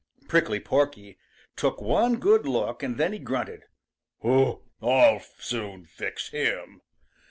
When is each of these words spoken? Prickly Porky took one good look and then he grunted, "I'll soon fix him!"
Prickly 0.27 0.59
Porky 0.59 1.19
took 1.55 1.79
one 1.79 2.15
good 2.19 2.47
look 2.47 2.81
and 2.81 2.97
then 2.97 3.13
he 3.13 3.19
grunted, 3.19 3.65
"I'll 4.23 5.19
soon 5.37 5.85
fix 5.85 6.29
him!" 6.29 6.81